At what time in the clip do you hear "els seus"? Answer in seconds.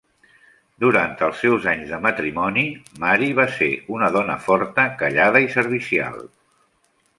1.27-1.67